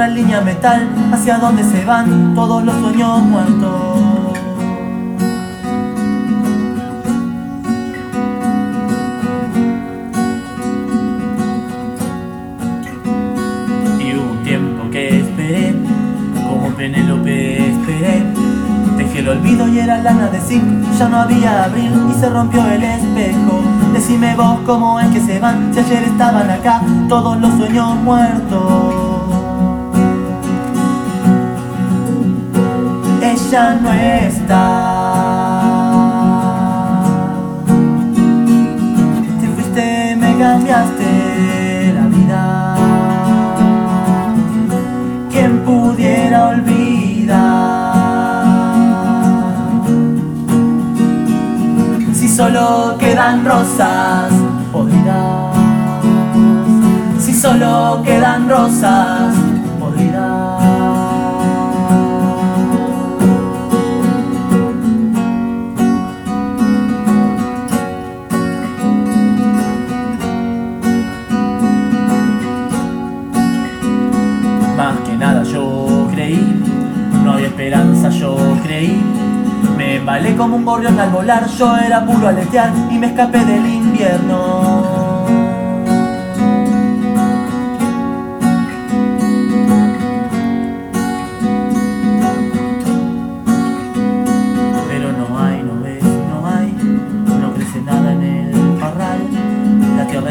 [0.00, 3.98] una línea metal hacia donde se van todos los sueños muertos.
[13.98, 15.74] Y un tiempo que esperé,
[16.34, 18.22] como Penélope esperé.
[18.96, 22.64] Dejé el olvido y era lana de zinc, ya no había abril y se rompió
[22.64, 23.60] el espejo.
[23.92, 29.09] Decime vos cómo es que se van, si ayer estaban acá todos los sueños muertos.
[33.50, 34.54] Ella no está.
[39.40, 42.76] Te fuiste, me cambiaste la vida.
[45.32, 47.40] ¿Quién pudiera olvidar?
[52.14, 54.32] Si solo quedan rosas
[54.70, 55.56] podridas.
[57.18, 59.34] Si solo quedan rosas
[77.44, 79.00] esperanza yo creí.
[79.76, 83.66] Me embalé como un gorrión al volar, yo era puro aletear y me escapé del
[83.66, 84.49] invierno.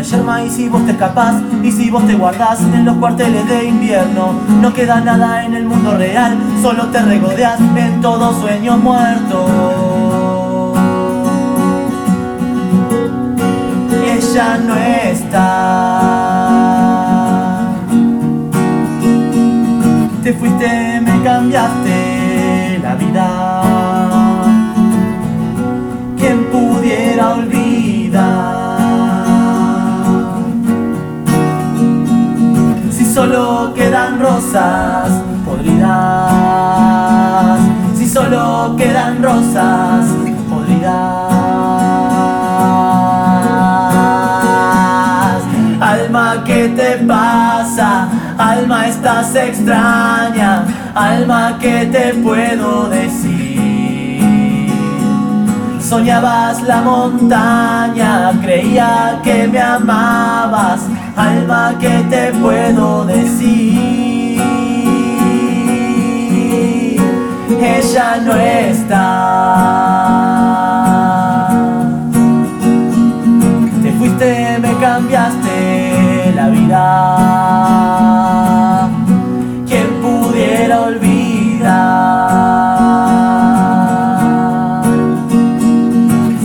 [0.03, 3.66] Yerma y si vos te escapás y si vos te guardás en los cuarteles de
[3.66, 10.73] invierno, no queda nada en el mundo real, solo te regodeas en todo sueño muerto.
[14.05, 15.39] Ella no está.
[20.23, 23.58] Te fuiste, me cambiaste la vida.
[39.21, 40.05] Rosas
[40.49, 41.30] podridas.
[45.81, 48.08] Alma, ¿qué te pasa?
[48.37, 50.65] Alma, estás extraña.
[50.93, 53.49] Alma, ¿qué te puedo decir?
[55.80, 60.81] Soñabas la montaña, creía que me amabas,
[61.15, 64.08] alma que te puedo decir.
[67.61, 68.95] Ella no está.
[73.83, 76.86] Te fuiste, me cambiaste la vida.
[79.67, 81.09] ¿Quién pudiera olvidar?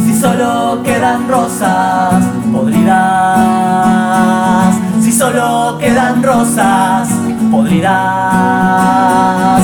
[0.05, 7.09] Si solo quedan rosas podridas, si solo quedan rosas
[7.53, 9.63] podridas,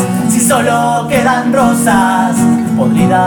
[0.51, 2.37] solo quedan rosas
[2.77, 3.21] podridas.